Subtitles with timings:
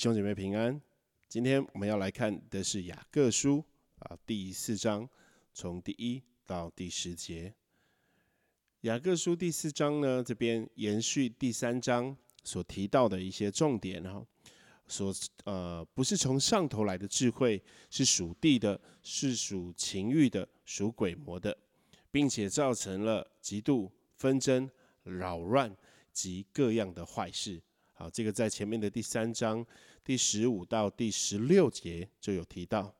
[0.00, 0.80] 兄姐妹平安。
[1.28, 3.62] 今天我们要来看的是雅各书
[3.98, 5.06] 啊第四章，
[5.52, 7.52] 从第一到第十节。
[8.80, 14.24] 雅各书第四章呢，这边延续第三章所提到的一些重点哈，
[14.86, 21.54] 所呃不是从上头来的智慧，是属地的，是属情欲的，属鬼魔的，
[22.10, 24.70] 并且造成了极度纷争、
[25.02, 25.76] 扰乱
[26.10, 27.60] 及各样的坏事。
[28.00, 29.62] 好，这个在前面的第三章
[30.02, 32.94] 第十五到第十六节就有提到，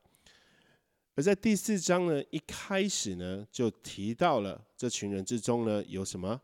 [1.15, 6.39] 而在第四章呢，一开始呢就提到了这群人之中呢有什么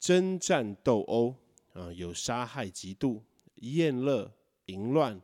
[0.00, 1.36] 征战斗殴
[1.72, 3.20] 啊，有杀害、嫉妒、
[3.60, 4.28] 厌乐、
[4.66, 5.22] 淫乱，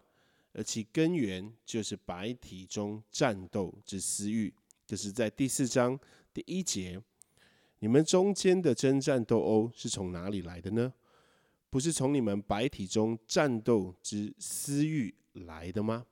[0.52, 4.54] 而其根源就是白体中战斗之私欲。
[4.86, 5.98] 这是在第四章
[6.32, 7.02] 第一节，
[7.80, 10.92] 你们中间的征战斗殴是从哪里来的呢？
[11.70, 16.04] 不是从你们白体中战斗之私欲来的吗？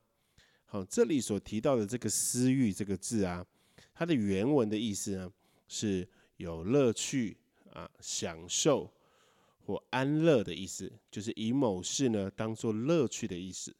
[0.64, 3.44] 好，这里所提到的这个“私欲”这个字啊，
[3.92, 5.32] 它的原文的意思呢，
[5.66, 6.06] 是
[6.36, 7.36] 有乐趣
[7.72, 8.88] 啊、享受
[9.64, 13.74] 或安乐的意思，就是以某事呢当做乐趣的意思。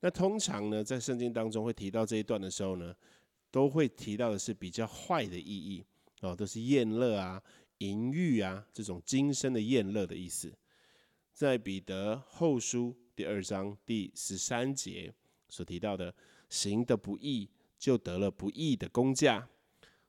[0.00, 2.94] 那通常呢，在圣经当中会提到这一段的时候呢，
[3.50, 5.82] 都会提到的是比较坏的意义
[6.20, 7.42] 哦，都是厌乐啊、
[7.78, 10.52] 淫欲啊这种今生的厌乐的意思。
[11.36, 15.12] 在彼得后书第二章第十三节
[15.50, 16.14] 所提到的，
[16.48, 17.46] 行的不义
[17.78, 19.46] 就得了不义的工价。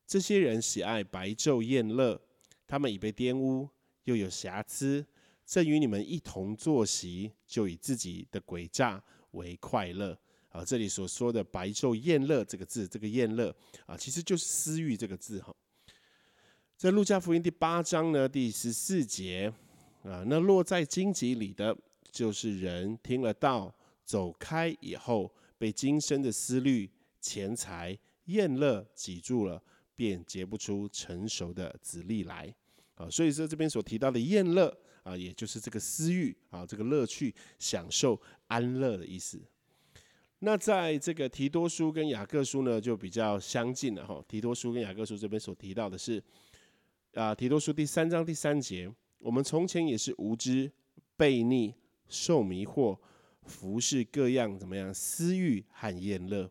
[0.05, 2.21] 这些人喜爱白昼宴乐，
[2.65, 3.67] 他们已被玷污，
[4.05, 5.05] 又有瑕疵，
[5.45, 10.17] 正与你们一同坐席，就以自己的诡诈为快乐。
[10.47, 13.53] 啊，这里所说的白昼宴乐这个字，这个宴乐
[13.85, 15.53] 啊，其实就是私欲这个字哈。
[16.77, 19.53] 在路加福音第八章呢第十四节。
[20.07, 21.77] 啊，那落在荆棘里的，
[22.11, 23.75] 就是人听了道，
[24.05, 29.61] 走开以后，被今生的思虑、钱财、厌乐挤住了，
[29.97, 32.55] 便结不出成熟的子粒来。
[32.95, 38.17] 啊，所以说这边所提到的厌乐啊，也就是这个私欲啊，这个乐趣、享受、
[38.47, 39.41] 安乐的意思。
[40.39, 44.23] 那在这个提多书跟雅各书呢，就比较相近了哈。
[44.25, 46.23] 提多书跟雅各书这边所提到的是，
[47.13, 48.89] 啊，提多书第三章第三节。
[49.19, 50.71] 我们从前也是无知、
[51.17, 51.73] 悖逆、
[52.07, 52.97] 受迷惑、
[53.43, 56.49] 服侍各样怎么样私欲和厌乐，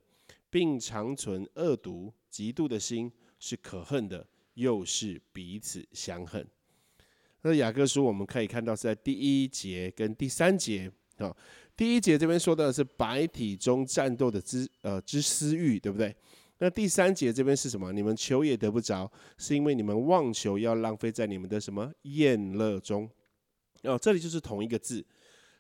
[0.51, 6.47] 并长存恶毒、嫉妒的心，是可恨的，又是彼此相恨。
[7.43, 11.35] 那雅各书我们可以看到是在第一节跟第三节啊，
[11.77, 16.15] 第一节这边说的是白体中战斗的之呃之私欲，对不对？
[16.59, 17.93] 那第三节这边是什么？
[17.93, 23.09] 你们求也得不着，是因为你们妄求要浪费在你们的什么厌乐中？
[23.83, 25.05] 哦，这里就是同一个字。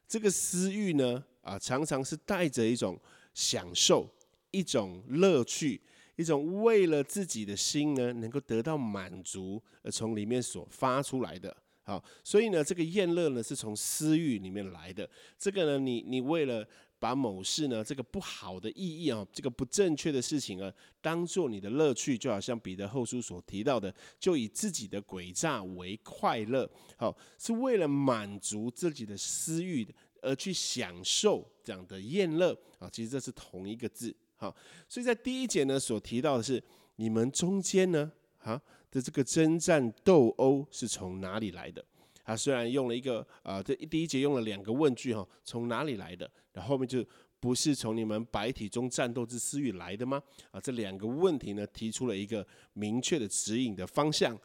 [0.08, 2.98] 这个私欲呢，啊，常常是带着一种
[3.34, 4.08] 享受、
[4.50, 5.78] 一种乐趣、
[6.16, 11.54] 一种为了自己的心呢能够得到满足而从里面所发出来的。
[11.82, 15.06] 好，所以呢，这个厌乐呢是从私欲里面来的。
[15.38, 16.66] 这个呢，你你为了。
[16.98, 29.86] 把某事呢，这个不好的意义啊，这个不正确的事情啊，当做你的乐趣，就好像彼得后书所提到的，就以自己的诡诈为快乐，好，是为了满足自己的私欲
[30.22, 32.88] 而去享受这样的厌乐啊。
[32.90, 34.54] 其实这是同一个字，好，
[34.88, 36.62] 所以在第一节呢所提到的是
[36.96, 41.84] 你们中间呢啊的这个征战斗殴是从哪里来的？
[42.26, 46.28] 他虽然用了一个啊，这第一节用了两个问句哈，从哪里来的？
[46.52, 47.06] 然后面就
[47.38, 50.20] 不是从你们白体中战斗之私欲来的吗？
[50.50, 54.36] 啊，这两个问题呢，提出了一个明确的指引的方向，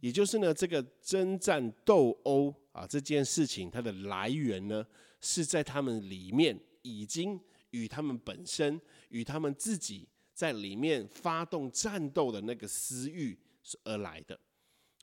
[0.00, 4.84] 也就是呢，这个征战斗殴啊这件事情，它的来源呢，
[5.20, 7.40] 是在他们里面已经
[7.70, 8.80] 与他们本身
[9.10, 13.38] 与他们自己在里面发动战斗的那个私欲
[13.84, 14.36] 而来的。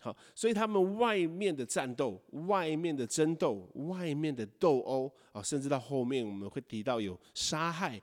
[0.06, 8.00] 好，所以他们外面的战斗、外面的争斗、外面的斗殴啊，甚至到后面我们会提到有杀害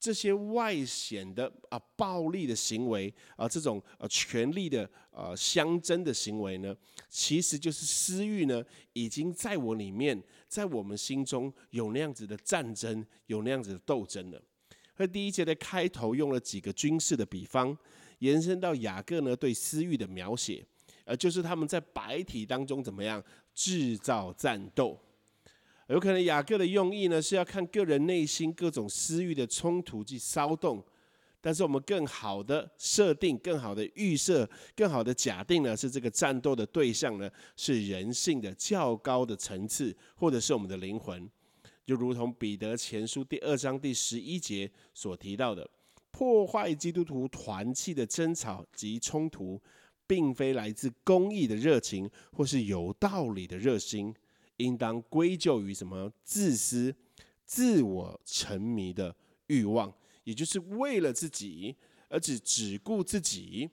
[0.00, 6.74] 这些外显的啊暴力的行为啊，这种呃权力的呃相争的行为呢，
[7.08, 8.60] 其实就是私欲呢，
[8.92, 14.42] 已经在我里面，在我们心中有那样子的战争，有那样子的斗争了。
[14.96, 17.78] 而第一节的开头用了几个军事的比方，
[18.18, 20.66] 延伸到雅各呢对私欲的描写。
[21.04, 23.22] 呃，就是他们在白体当中怎么样
[23.54, 24.98] 制造战斗？
[25.88, 30.82] 有可能雅各的用意呢，是要看个人内心各种私欲的冲突及骚动。
[31.42, 41.30] 但是我们更好的设定、更好的预设、更好的假定呢，是这个战斗的对象呢，是人性的较高的层次，或者是我们的灵魂。
[41.84, 45.68] 就如同彼得前书第二章第十一节所提到的，
[46.10, 49.60] 破坏基督徒团契的争吵及冲突，
[50.06, 54.14] 并非来自公益的热情或是有道理的热心，
[54.58, 56.94] 应当归咎于什么自私、
[57.44, 59.14] 自我沉迷的
[59.46, 59.92] 欲望，
[60.24, 61.76] 也就是为了自己
[62.08, 63.70] 而只只顾自己。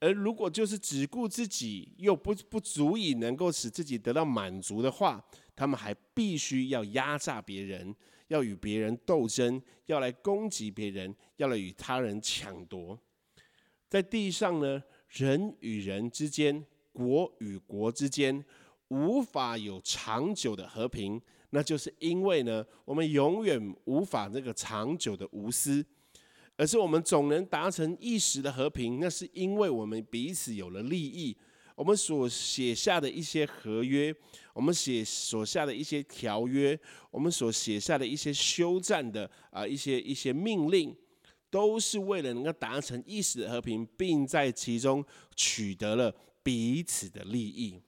[0.00, 5.24] 而如果就是只顾自己，又不不足以能够使自己得到满足的话，
[5.56, 7.92] 他们还必须要压榨别人，
[8.28, 12.96] 要与别人斗争，要来攻击别人，要来与他人抢夺。
[13.88, 18.44] 在地上呢，人与人之间，国与国之间，
[18.88, 21.20] 无法有长久的和平，
[21.50, 25.84] 那就是因为呢，我们永远无法那个长久的无私。
[26.60, 31.36] 而是我们总能达成一时的和平，那是因为我们彼此有了利益。
[31.76, 34.12] 我们所写下的一些合约，
[34.52, 36.76] 我们写所下的一些条约，
[37.12, 40.92] 我们所写下的一些休战的啊一些一些命令，
[41.50, 45.04] 都是为了能够达成一时的和平，并在其中
[45.34, 47.80] 取得了彼此的利益。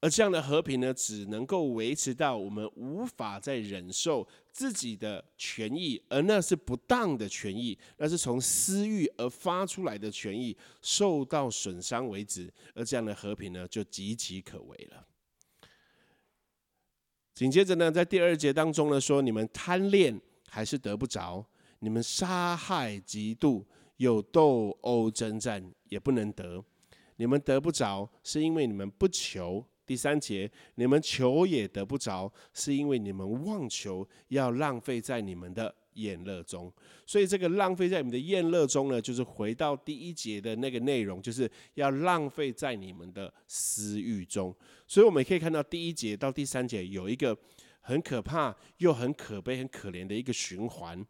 [0.00, 12.52] 而这样的和平呢，只能够维持到我们无法再忍受自己的权益，而那是不当的权益，那是从私欲而发出来的权益受到损伤为止。
[12.74, 15.06] 而这样的和平呢，就岌岌可危了。
[17.34, 21.44] 紧接着呢，在第二节当中呢，说你们贪恋还是得不着，
[21.80, 23.64] 你们杀害、嫉妒
[23.96, 26.64] 有斗殴、征战也不能得，
[27.16, 29.64] 你们得不着，是因为你们不求。
[29.86, 36.72] 第三节，你们求也得不着，是因为你们妄求，要浪费在你们的宴乐中。
[37.06, 44.52] 所以这个浪费在你们的宴乐中呢，就是回到第一节的那个内容，就是要浪费在你们的私欲中。
[44.88, 47.38] 所以我们可以看到第一节到第三节有一个
[47.80, 51.06] 很可怕又很可悲、很可怜的一个循环，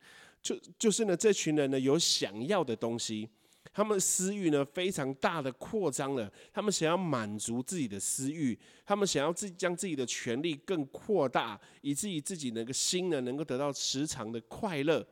[0.46, 3.28] 就就是呢，这群人呢有想要的东西。
[3.72, 15.06] 他们私欲呢非常大的扩张了，他们想要满足自己的私欲，他们想要自己将自己的权利更扩大，以至于自己那个心呢能够得到时常的快乐，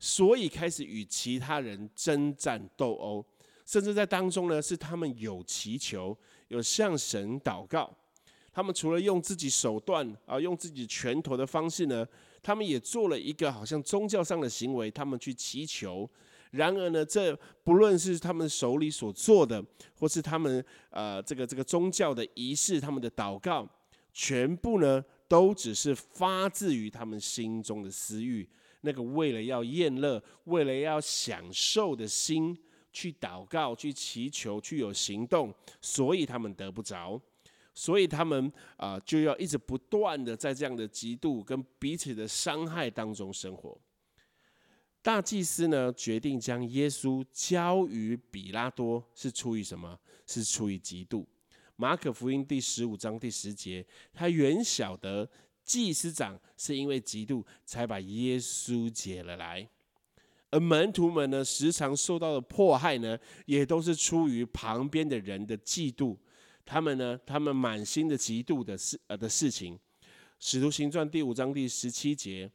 [0.00, 3.24] 所以开始与其他人征战斗殴，
[3.64, 6.16] 甚至在当中呢是他们有祈求，
[6.48, 7.94] 有向神祷告，
[8.52, 12.04] 他们除了用自己手段啊，用自己拳头的方式呢，
[12.48, 16.08] 他们也做了一个好像宗教上的行为，他们去祈求。
[16.52, 19.62] 然而呢，这不论是他们手里所做的，
[19.98, 23.68] 或是他们呃这个这个宗教的仪式，他们的祷告，
[24.14, 28.48] 全部呢都只是发自于他们心中的私欲，
[28.80, 32.56] 那个为了要宴乐、为了要享受的心
[32.94, 35.52] 去祷告、去祈求、去有行动，
[35.82, 37.20] 所以他们得不着，
[37.78, 43.78] 所以他们啊就要一直不断的在这样的嫉妒跟彼此的伤害当中生活。
[45.00, 49.96] 大祭司呢决定将耶稣交于比拉多，是出于什么？
[50.26, 51.24] 是出于嫉妒。
[51.76, 55.30] 马可福音第十五章第十节，他原晓得
[55.62, 59.68] 祭司长是因为嫉妒才把耶稣解了来，
[60.50, 63.16] 而门徒们呢时常受到的迫害呢，
[63.46, 66.16] 也都是出于旁边的人的嫉妒。
[66.68, 69.78] 他们呢，他们满心的嫉妒的事呃的事情。
[70.38, 72.50] 使徒行传第五章第十七节。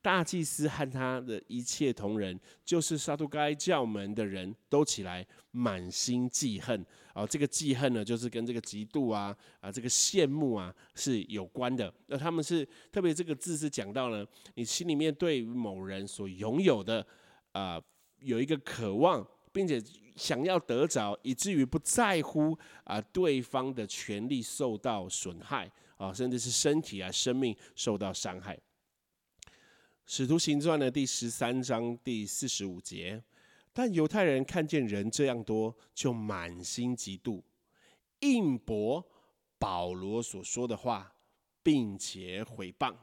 [0.00, 6.86] 大祭司和他的一切同仁，就是撒都该教门的人都起来，满心记恨。
[7.12, 11.92] 啊，这个记恨呢，就是跟这个嫉妒啊、啊这个羡慕啊是有关的。
[12.06, 17.04] 那他们是特别这个字是讲到了，你心里面对某人所拥有的
[17.52, 17.78] 啊
[18.20, 19.82] 有一个渴望，并且
[20.16, 28.58] 想要得着，以至于不在乎啊对方的权利受到损害啊，甚至是身体啊生命受到伤害。
[30.06, 33.22] 使徒行传的第十三章第四十五节，
[33.72, 37.42] 但犹太人看见人这样多，就满心嫉妒，
[38.20, 39.06] 应驳
[39.58, 41.14] 保罗所说的话，
[41.62, 42.94] 并且毁谤。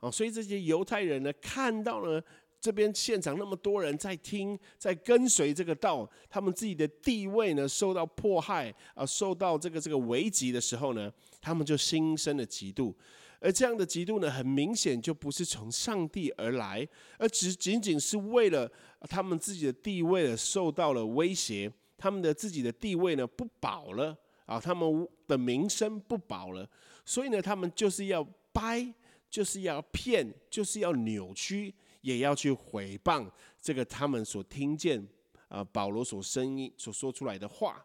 [0.00, 2.24] 哦，所以这些犹太人呢，看到了
[2.60, 12.92] 这边现场那么多人在听，在跟随这个道，他们自己的地位呢受到迫害啊，受到这个这个危急的时候呢，他们就心生了嫉妒。
[13.40, 16.86] 而这样的嫉妒呢，很明显就不是从上帝而来，
[17.18, 18.68] 而只仅仅是为了
[19.02, 26.68] 他们自己的地位受到了威胁，他们的自己的地位呢不保了啊，他们的名声不保了，
[27.04, 28.92] 所以呢，他们就是要掰，
[29.30, 35.06] 就是要骗，就是要扭曲，也要去回谤这个他们所听见
[35.48, 37.84] 啊保罗所声音所说出来的话，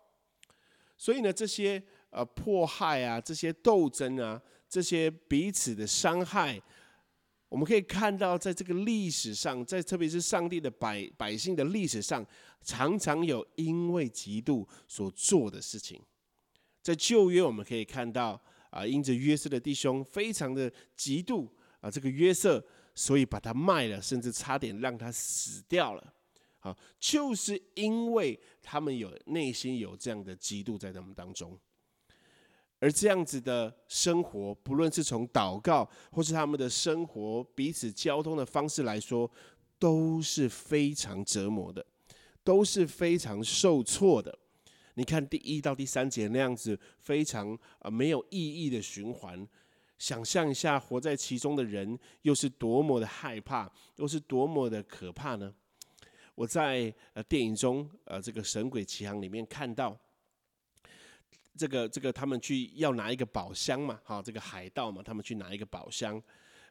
[0.97, 4.41] 所以呢，这些呃迫害啊，这些斗争啊。
[4.69, 6.59] 这些彼此的伤害，
[7.47, 12.25] 我们可以看到，在这个历史上，在特别是上帝的百百姓的历史上，
[12.63, 16.01] 常常有因为嫉妒所做的事情。
[16.81, 18.41] 在旧约，我们可以看到
[18.71, 20.67] 啊，因着约瑟的弟兄非常的
[20.97, 21.47] 嫉妒
[21.79, 22.65] 啊，这个约瑟，
[22.95, 26.13] 所以把他卖了，甚至差点让他死掉了。
[26.59, 31.59] 好，就是因为他们有内心有这样的嫉妒在他们当中。
[32.79, 39.29] 而这样子的生活，不论是从祷告，或是他们的生活彼此交通的方式来说，
[39.79, 41.85] 都是非常折磨的，
[42.43, 44.37] 都是非常受挫的。
[44.95, 49.47] 你看第一到第三节那样子非常啊没有意义的循环，
[49.97, 55.53] 想象一下活在其中的人，又是多么的害怕，又是多么的可怕呢？
[56.35, 59.97] 我在呃电影中呃这个《神鬼奇航》里面看到。
[61.55, 66.19] 这个这个，他们去要拿一个宝箱嘛，哈，这个海盗嘛，他们去拿一个宝箱，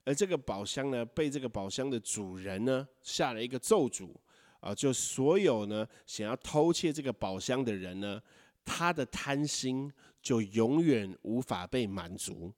[0.04, 4.12] 而这个宝箱呢，被这个宝箱的主人呢下了一个咒诅，
[4.58, 8.20] 啊，就所有呢想要偷窃这个宝箱的人呢，
[8.64, 9.88] 他的贪心
[10.20, 12.52] 就永远无法被满足，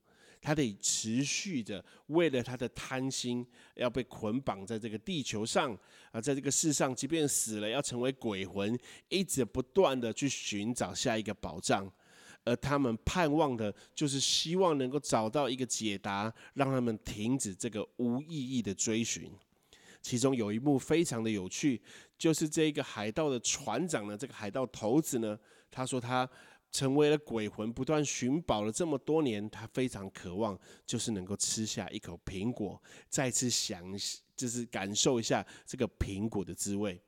[0.45, 3.47] 他得持续着为了他的贪心
[3.77, 5.75] 要被捆绑在这个地球上，
[6.13, 11.91] 啊，在这个世上，即便死了要成为鬼魂，一直不断的去寻找下一个宝藏。
[12.45, 19.33] 而他们盼望的，就是希望能够找到一个解答，让他们停止这个无意义的追寻。
[20.03, 21.81] 其中有一幕非常的有趣，
[22.19, 25.39] 就是这个海盗的船长呢，这个海盗头子呢，
[25.71, 26.29] 他说他
[26.75, 33.81] 成为了鬼魂，不断寻宝了这么多年，他非常渴望，就是能够吃下一口苹果，再次享，
[34.35, 37.01] 就是感受一下这个苹果的滋味。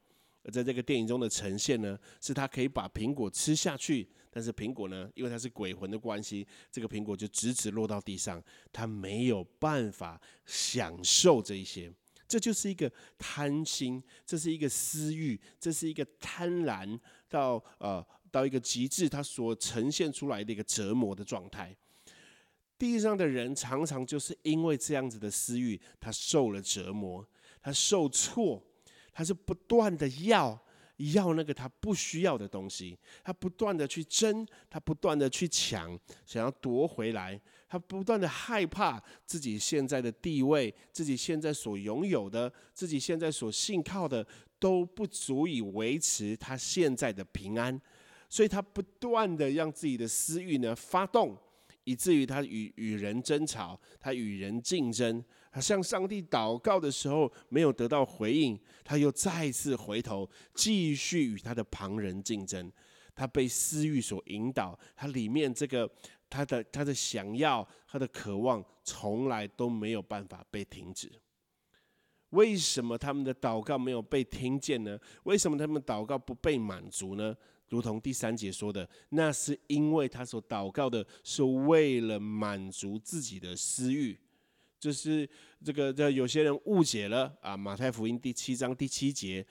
[0.44, 4.08] 而在这个电影中的呈现呢，是他可以把苹果吃下去。
[4.30, 8.40] 但是苹果呢，因为它是鬼魂的关系，这个苹果就直直落到地上，
[8.72, 11.92] 他没有办法享受这一些。
[12.28, 16.96] 这就是一个贪心，这是一个私欲，这是一个贪婪
[17.28, 21.74] 到呃到一个极致，他所呈现出来的一个折磨的状态。
[22.78, 27.26] 地上的人常常就是因为这样子的私欲，他受了折磨，
[27.62, 28.62] 他受挫，
[29.10, 30.60] 他是不断的要。
[31.12, 37.38] 要那个他不需要的东西，他不断的去争，他不断的去抢，想要夺回来，
[37.68, 44.26] 他不断的害怕自己现在的地位，自己现在所拥有的，自己现在所信靠的
[44.58, 47.78] 都不足以维持他现在的平安，
[48.28, 51.36] 所以他不断的让自己的私欲呢发动，
[51.84, 55.24] 以至于他与与人争吵，他与人竞争。
[55.52, 62.70] 他向上帝祷告的时候没有得到回应，他又再次回头继续与他的旁人竞争。
[63.14, 65.90] 他被私欲所引导，他里面这个
[66.28, 71.10] 他的他的想要，他的渴望从来都没有办法被停止。
[72.30, 74.98] 为什么他们的祷告没有被听见呢？
[75.22, 77.34] 为什么他们祷告不被满足呢？
[77.68, 84.18] 如同第三节说的，那是因为他所祷告的是为了满足自己的私欲。
[84.78, 85.28] 就是
[85.64, 89.44] 这个，这有些人误解了啊，《马太福音》第七章第七节，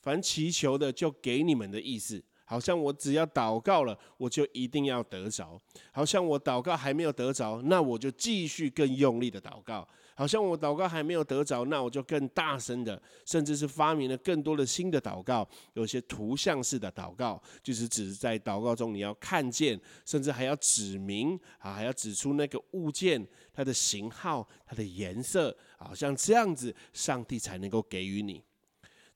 [0.00, 2.22] 凡祈求的就给你们的意思。
[2.44, 5.60] 好像我只要祷告了，我就一定要得着；
[5.92, 9.86] 好像我祷告还没有得着，那我就继续更用力的祷告；
[10.18, 28.42] 好像我祷告还没有得着，那我就更大声的，甚至是发明了更多的新的祷告，有些图像式的祷告，就是指在祷告中你要看见，甚至还要指明啊，还要指出那个物件它的型号、它的颜色，好像这样子，上帝才能够给予你。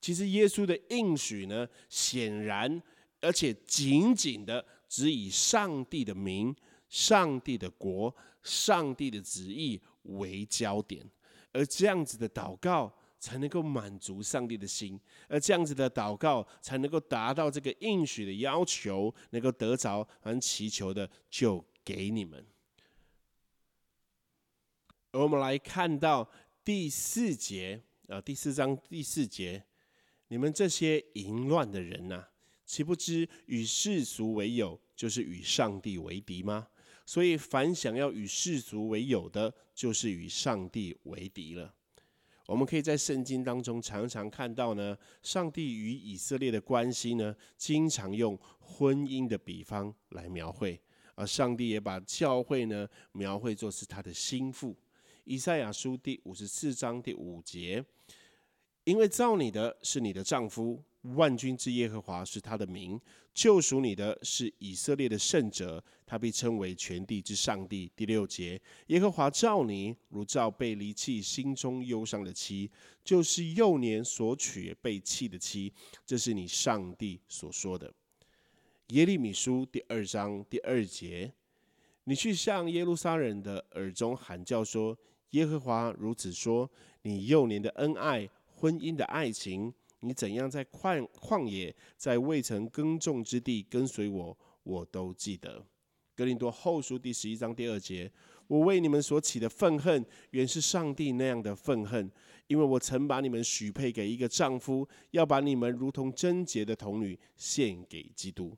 [0.00, 2.80] 其实耶稣的应许呢，显然。
[3.24, 6.52] 而且紧紧的只以上帝的名、
[6.88, 11.04] 上帝的国、上帝的旨意为焦点，
[11.52, 22.44] 而这样子的祷告才能够满足上帝的心，而这样子的祷告才能够达到这个应许的要求，能够得着凡祈求的就给你们。
[25.12, 26.28] 而我们来看到
[26.64, 29.62] 第四节啊，第四章第四节，
[30.28, 32.26] 你们这些淫乱的人呐！
[32.64, 36.66] 岂不知与世俗为友，就是与上帝为敌吗？
[37.04, 41.74] 所以，凡想要与世俗为友的，就是与上帝为敌了。
[42.46, 50.78] 我们可以在圣经当中常常看到呢，上帝与以色列的关系呢，经常用婚姻的比方来描绘，
[51.14, 54.76] 而上帝也把教会呢描绘作是他的心腹。
[55.24, 57.82] 以赛亚书第五十四章第五节，
[58.84, 60.82] 因为造你的是你的丈夫。
[61.02, 63.00] 万军之耶和华是他的名，
[63.34, 67.90] 救赎你的是以色列的圣者，他被称为全地之上帝。
[67.96, 72.70] 第六节，耶和华照你如照被离弃、心中忧伤的妻，
[73.02, 75.72] 就是幼年所娶被弃的妻，
[76.06, 77.92] 这是你上帝所说的。
[78.88, 81.32] 耶利米书第二章第二节，
[82.04, 84.96] 你去向耶路撒冷的耳中喊叫说：
[85.30, 86.70] 耶和华如此说，
[87.02, 89.74] 你幼年的恩爱、婚姻的爱情。
[90.04, 95.64] 你怎样在旷旷野，在未曾耕种之地跟随我，我都记得。
[96.14, 98.10] 格林多后书第十一章第二节，
[98.46, 102.10] 我为你们所起的愤恨，原是上帝那样的愤恨，
[102.48, 108.56] 因为我曾把你们许配给一个丈夫，要把你们如同贞洁的童女献给基督。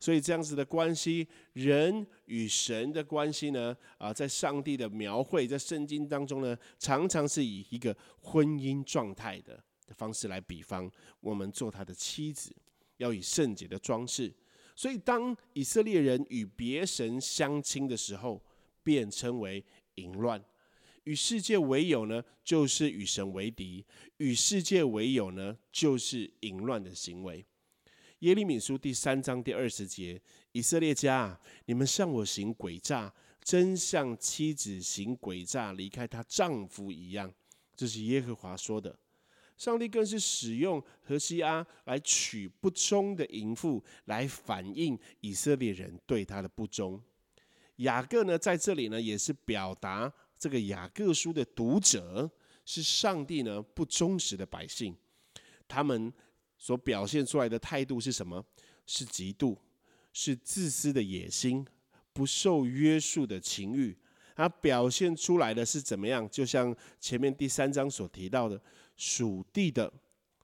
[0.00, 9.62] 所以这样子的关系，人与神的关系呢，啊，在上帝的描绘，在圣经当中呢，常常是以一个婚姻状态的。
[9.88, 10.88] 的方式来比方，
[11.20, 12.54] 我们做他的妻子，
[12.98, 14.32] 要以圣洁的装饰。
[14.76, 18.40] 所以，当以色列人与别神相亲的时候，
[18.84, 19.64] 便称为
[19.96, 20.40] 淫乱。
[21.04, 23.82] 与世界为友呢，就是与神为敌；
[24.18, 27.44] 与世界为友呢，就是淫乱的行为。
[28.20, 30.20] 耶利米书第三章第二十节：
[30.52, 37.32] 以色列家，你们向我行诡诈，真像妻子行诡诈离开她丈夫一样。
[37.74, 38.96] 这是耶和华说的。
[39.58, 47.02] 上帝更是使用何西阿来娶不忠的淫妇，来反映以色列人对他的不忠。
[47.76, 52.30] 雅各呢，在这里呢，也是表达这个雅各书的读者
[52.64, 54.96] 是上帝呢不忠实的百姓，
[55.66, 56.12] 他们
[56.56, 58.44] 所表现出来的态度是什么？
[58.86, 59.56] 是嫉妒，
[60.12, 61.66] 是自私的野心，
[62.12, 63.96] 不受约束的情欲。
[64.36, 66.28] 他表现出来的是怎么样？
[66.30, 68.60] 就像前面第三章所提到的。
[68.98, 69.90] 属地的、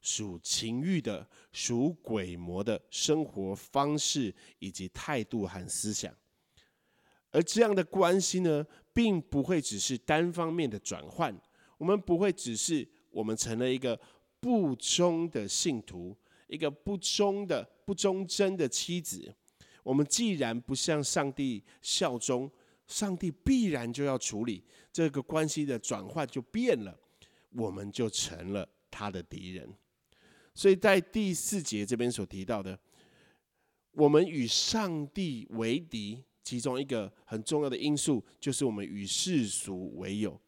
[0.00, 6.14] 属情欲的、属鬼魔的生活方式以及态度和思想，
[7.32, 11.36] 而这样的关系呢，并不会只是单方面的转换。
[11.76, 13.98] 我们不会只是我们成了一个
[14.38, 19.34] 不忠的信徒，一个不忠的、不忠贞的妻子。
[19.82, 22.48] 我们既然不向上帝效忠，
[22.86, 24.62] 上帝必然就要处理
[24.92, 26.96] 这个关系的转换，就变了。
[27.54, 29.74] 我们就成了他的敌人，
[30.54, 32.78] 所以在第四节这边所提到的，
[33.92, 40.40] 我们与上帝为敌，其中一个很重要的因素就是我们与世俗为友。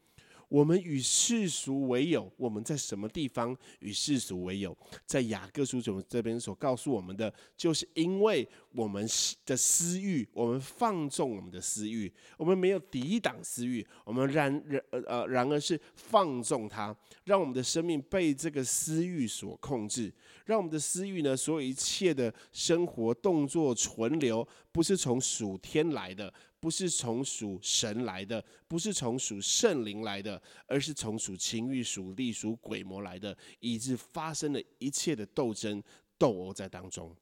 [0.48, 4.76] 我们与世俗为友，我们在什么地方与世俗为友？
[5.04, 9.06] 在雅各书中这边所告诉我们的，就是因为我们
[9.44, 20.12] 的私欲，我们放纵我们的私欲，我们没有抵挡私欲，我们然然呃，然而是放纵它，让我们的生命被这个私欲所控制，
[20.44, 26.32] 让我们的私欲呢，所有一切的生活动作存留，不是从属天来的。
[26.58, 35.80] 不是从属神来的，不是从属圣灵来的，而是从属情欲、属地、属鬼魔来的，以致发生了一切的斗争、
[36.18, 37.14] 斗殴在当中。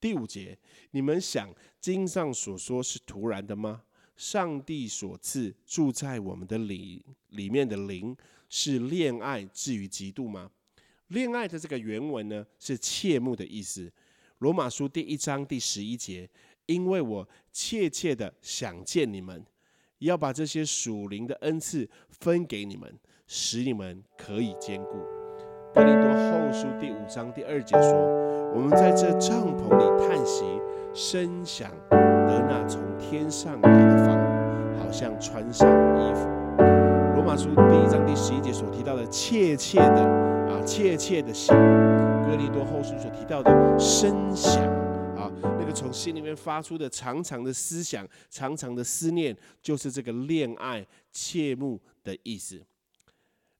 [0.00, 0.56] 第五节，
[0.92, 3.82] 你们想经上所说是突然的吗？
[4.16, 8.16] 上帝所赐住在我们的里里面的灵
[8.48, 10.50] 是恋爱至于嫉妒吗？
[11.08, 13.92] 恋爱的这个原文呢，是切慕的意思。
[14.38, 16.30] 罗马书第一章第十一节。
[16.66, 19.44] 因为我切切的想见你们，
[19.98, 22.92] 要把这些属灵的恩赐分给你们，
[23.26, 24.98] 使你们可以兼顾。
[25.74, 27.92] 哥林多后书第五章第二节说
[28.54, 30.44] ：“我们在这帐篷里叹息，
[30.94, 34.18] 深想得那从天上来的房，
[34.78, 36.26] 好像穿上衣服。”
[37.14, 40.02] 罗马书第一章第十一节所提到的切切的
[40.48, 41.54] 啊，切切的想；
[42.24, 44.85] 哥林多后书所提到的深想。
[45.42, 52.64] 那个从心里面发出的长长的思想、长长的思念，就是这个恋爱切慕的意思。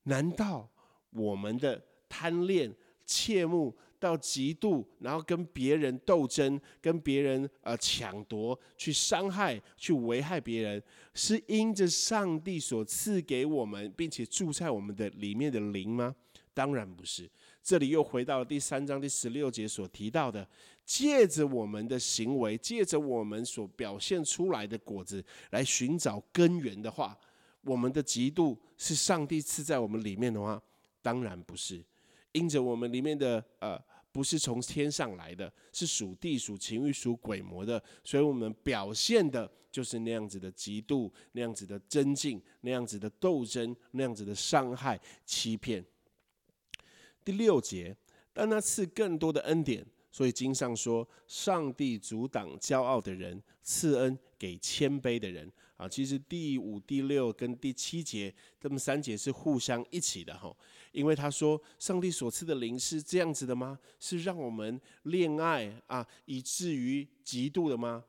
[0.04, 0.68] 难道
[1.10, 10.82] 我们的贪恋、切慕到极度，然后跟别人斗争、跟别人呃抢夺、去伤害、去危害别人，
[11.14, 16.14] 是因着上帝所赐给我们，并且住在我们的里面的灵吗？
[16.54, 17.28] 当然不是。
[17.66, 20.48] 这里又回到了第三章第十六节所提到的。
[20.84, 27.18] 借着我们的行为，借着我们所表现出来的果子来寻找根源的话，
[27.62, 30.62] 我们的嫉妒是上帝赐在我们里面的话，
[31.02, 31.84] 当然不是。
[32.30, 33.76] 因着我们里面的呃，
[34.12, 45.84] 不是从天上来的，是属地、属情欲、属鬼魔的，所以我们表现的就是那样子的嫉妒，那样子的增进，那样子的斗争，那样子的伤害、欺骗。
[47.26, 47.94] 第六节。
[48.32, 49.84] 但那赐更多的恩典。
[50.12, 55.50] 所以经上说，上帝阻挡骄傲的人，赐恩给谦卑的人。
[55.76, 60.54] 啊，其实第五、第六跟第七节，这么三节是互相一起的哈。
[60.92, 63.78] 因为他说，上帝所赐的灵是这样子的吗？
[64.00, 68.02] 是让我们恋爱啊，以至于嫉妒的吗？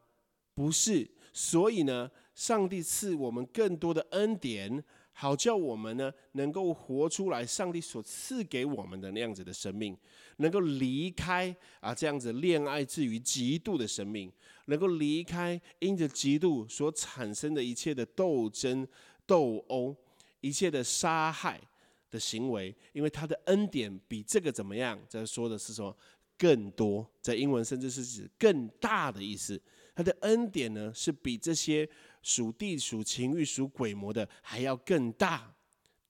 [0.55, 1.05] 不是。
[1.33, 4.81] 所以呢，上帝赐我们更多的恩典。
[5.19, 9.97] 好叫我们呢，能够活出来上帝所赐给我们的那样子的生命，
[10.35, 14.31] 能够离开啊这样子恋爱至于极度的生命，
[14.65, 18.87] 能够离开因着极度所产生的一切的斗争、
[19.25, 19.95] 斗殴、
[20.41, 21.59] 一切的杀害
[22.11, 24.99] 的行为，因为他的恩典比这个怎么样？
[25.09, 25.97] 这说的是说
[26.37, 29.59] 更多，在英文甚至是指更大的意思。
[29.95, 31.89] 他的恩典呢，是比这些。
[32.21, 35.53] 属地、属情欲、属鬼魔的还要更大，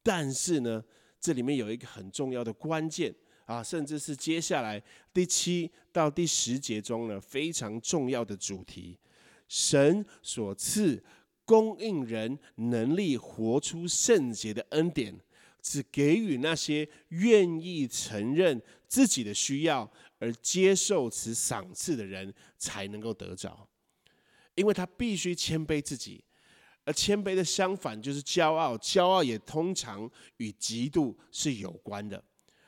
[0.02, 0.84] 但是呢，
[1.20, 3.14] 这里面有一个很重要的关键
[3.46, 4.82] 啊，甚至是接下来
[5.14, 8.98] 第七到第十节中呢非常重要的主题：
[9.48, 11.04] 神所赐
[11.46, 15.18] 供应人能力活出圣洁的恩典，
[15.62, 19.90] 只给予那些愿意承认自己的需要
[20.20, 23.68] 而接受此赏赐的人才能够得着。
[24.58, 26.22] 因为他必须谦卑自己，
[26.84, 32.22] 而谦卑的相反就是骄傲，骄傲也通常与嫉妒是有关的。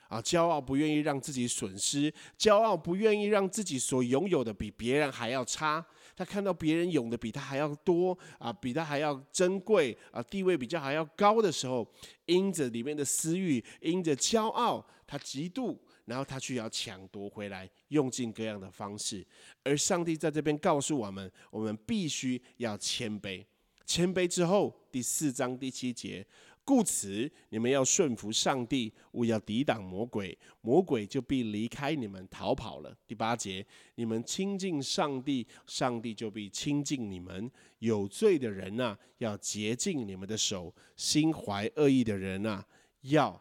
[0.08, 5.86] 啊，骄傲不愿意让自己损失，骄傲不愿意让自己所拥有的比别人还要差。
[6.16, 11.88] 他看到别人有的比他还要多，啊，比他还要珍贵，啊，地位比较还要高的时候，
[12.26, 15.78] 因着里面的私欲，因着骄傲，他嫉妒。
[16.10, 19.24] 然后他去要抢夺回来，用尽各样的方式。
[19.64, 23.46] 而上帝在这边告诉我们，我们必须要谦卑。
[23.86, 26.26] 谦卑之后，第四章第七节，
[26.66, 32.98] 故此你们要顺服上帝，勿要抵挡魔鬼，魔鬼就必离开你们逃跑了。
[33.08, 37.52] 第八节，你们亲近上帝，上帝就必亲近你们。
[37.78, 42.66] 有罪的人呐，要洁净你们的手；心怀恶意的人呐，
[43.02, 43.40] 要。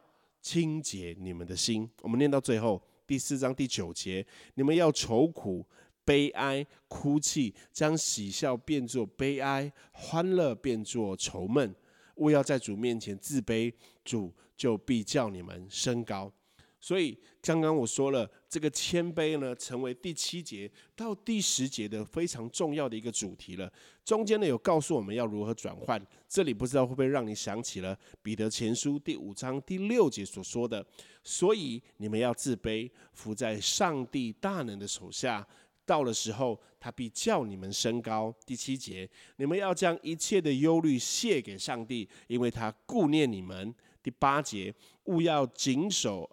[0.49, 1.87] 清洁你们的心。
[2.01, 5.63] 我们念到最后第四章第九节：你们要愁苦、
[6.07, 11.75] 悲哀、哭泣，将喜笑变作悲哀，欢乐变作愁闷。
[12.15, 13.71] 勿要在主面前自卑，
[14.03, 16.33] 主就必叫你们升高。
[16.81, 23.71] 所以，刚刚我说了，这个谦卑呢，成为第七节到第十节的非常重要的一个主题了。
[24.05, 26.01] 中间呢，有告诉我们要如何转换。
[26.29, 30.87] 这里不知道会不会让你想起了彼得前书第五章第六节所说的
[31.25, 35.45] ：“所以你们要自卑，伏在上帝大能的手下，
[35.85, 43.75] 到了时候，他必叫你们升高。”第七节，你们要将一切的忧虑卸给上帝，因为他顾念你们。
[44.01, 44.73] 第八节，
[45.05, 46.31] 勿要谨守。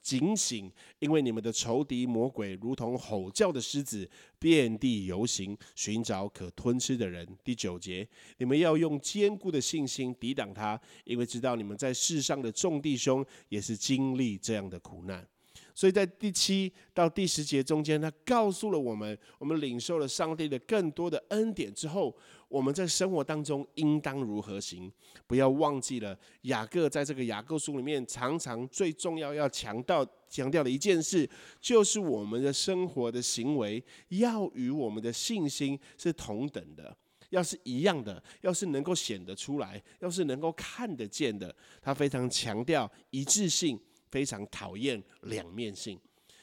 [0.00, 7.26] 警醒，因为你们的仇敌魔鬼如同吼叫的狮子，遍地游行，寻找可吞吃的人。
[7.44, 15.26] 第九节，你们要用坚固的信心抵挡他，因为知道你们在世上的众弟兄也是经历这样的苦难。
[15.76, 22.16] 所以在第七到第十节中间，他告诉了我们，我们领受了上帝的更多的恩典之后，
[22.48, 24.90] 我们在生活当中应当如何行？
[25.26, 31.28] 不要忘记了雅各在这个雅各书里面，常常最重要要强调强调的一件事，
[31.60, 36.96] 就是我们的生活的行为要与我们的信心是同等的，
[37.28, 43.78] 要是一样的，要是能够显得出来，要是能够看得见的，他非常强调一致性。
[44.16, 46.00] 非常讨厌两面性，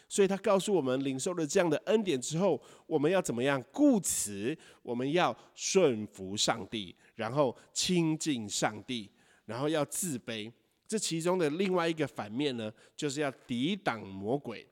[0.08, 3.60] 所以他告诉我们，领受了这样的恩典之后，我们要怎么样？
[3.72, 9.10] 故此，我们要顺服上帝，然后亲近上帝，
[9.46, 10.52] 然后要自卑。
[10.88, 14.64] 这其中的另外一个反面呢，就是要抵挡魔鬼，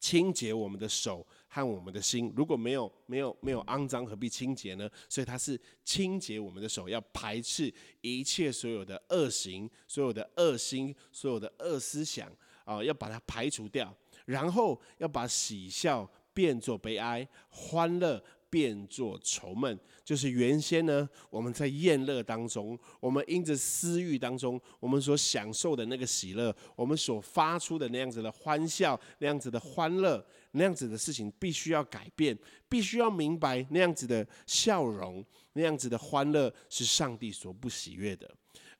[0.00, 1.24] 清洁我们的手。
[1.52, 4.88] 和我们的心，如果没有没有没有肮脏，何必清洁呢？
[5.08, 12.30] 所以它是清洁我们的手，要排斥一切所有的恶行、所有的恶心、所有的恶思想
[12.64, 13.92] 啊，要把它排除掉，
[14.26, 18.22] 然后要把喜笑变作悲哀，欢乐。
[18.50, 32.36] 变作愁闷，就是原先呢，我们在宴乐当中，我们因着私欲当中，我们所享受的那个喜乐，我们所发出的那样子的欢笑，那样子的欢乐，那样子的事情，必须要改变，
[32.68, 38.28] 必须要明白那样子的笑容，那样子的欢乐是上帝所不喜悦的。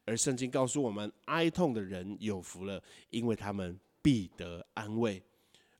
[0.04, 5.22] 而圣经告诉我们，哀痛的人有福了，因为他们必得安慰。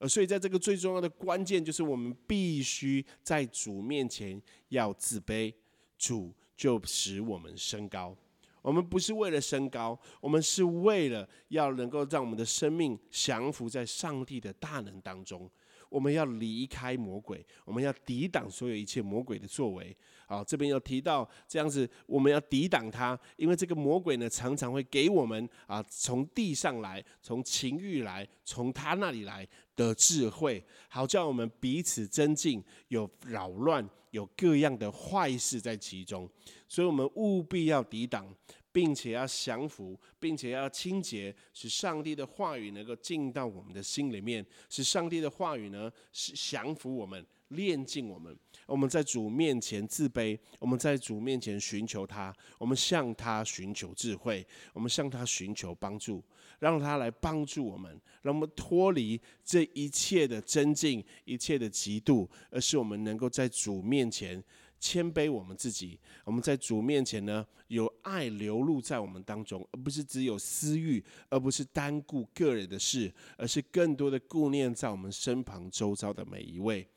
[0.00, 5.52] 呃，所以在这个最重要的关键，就是我们必须在主面前要自卑，
[5.98, 8.16] 主就使我们升高。
[8.62, 15.48] 我们不是为了升高，我们是为了要能够让我们的生命降服在上帝的大能当中。
[15.90, 19.94] 我们要离开魔鬼，我们要抵挡所有一切魔鬼的作为。
[20.30, 36.30] 好，这边有提到这样子，我们要抵挡他，因为这个魔鬼呢，常常会给我们啊，从地上来，从情欲来，从他那里来的智慧，好叫我们彼此增进，有扰乱，有各样的坏事在其中，
[36.68, 38.32] 所以我们务必要抵挡。
[38.72, 48.32] 并且要降服，并且要清洁，使上帝的话语能够进到我们的心里面，使上帝的话语呢是降服我们，炼净我们。
[48.70, 56.22] 我们在主面前自卑，我们在主面前寻求他，我们向他寻求智慧，我们向他寻求帮助，
[56.61, 64.42] 让他来帮助我们，让我们脱离这一切的增进，一切的嫉妒，而是我们能够在主面前。
[64.78, 76.88] 谦卑我们自己，我们在主面前呢，有爱流露在我们当中，而不是只有私欲，而不是单顾个人的事，而是更多的顾念在我们身旁周遭的每一位。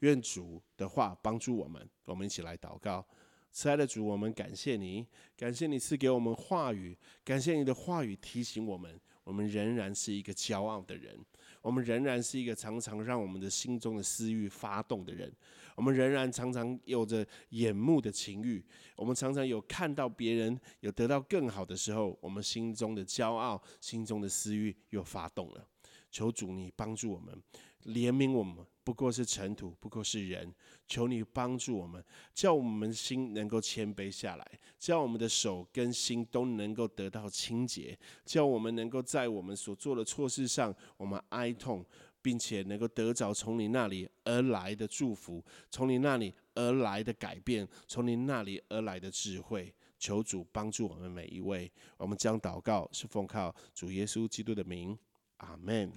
[0.00, 3.06] 愿主的话帮助我们，我们一起来祷告。
[3.50, 5.06] 慈爱的主，我们感谢你，
[5.36, 11.18] 感谢你赐给我们话语，感谢你的话语提醒我们，我们仍然是一个骄傲的人，
[11.62, 15.32] 我们仍然是一个常常让我们的心中的私欲发动的人。
[15.74, 18.64] 我们仍然常常有着眼目的情欲，
[18.96, 25.66] 我们常常有看到别人有得到更好的时候，我们心中的骄傲、心中的私欲又发动了。
[26.10, 27.42] 求主你帮助我们，
[27.84, 30.50] 怜悯我们，不过是尘土，不过是人。
[30.86, 41.84] 求你帮助我们，叫我们心能够谦卑下来，叫我们的手跟心都能够得到清洁，叫我们能够在我们所做的错事上，我们哀痛。
[42.20, 51.70] 并且能够得着从你那里而来的祝福，从你那里而来的改变，从你那里而来的智慧，求主帮助我们每一位。
[51.96, 54.98] 我们将祷告是奉靠主耶稣基督的名，
[55.36, 55.92] 阿门。